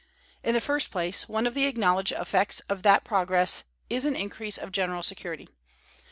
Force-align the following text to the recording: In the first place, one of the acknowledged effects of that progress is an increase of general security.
In 0.43 0.55
the 0.55 0.61
first 0.61 0.89
place, 0.89 1.29
one 1.29 1.45
of 1.45 1.53
the 1.53 1.65
acknowledged 1.67 2.11
effects 2.13 2.59
of 2.61 2.81
that 2.81 3.03
progress 3.03 3.63
is 3.87 4.03
an 4.03 4.15
increase 4.15 4.57
of 4.57 4.71
general 4.71 5.03
security. 5.03 5.47